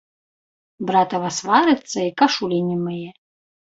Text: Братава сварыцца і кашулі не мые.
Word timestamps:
Братава 0.87 1.31
сварыцца 1.39 1.99
і 2.09 2.19
кашулі 2.25 2.57
не 2.75 2.83
мые. 2.85 3.09